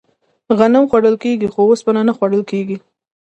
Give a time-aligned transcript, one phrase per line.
[0.57, 2.77] غنم خوړل کیږي خو اوسپنه نه خوړل کیږي.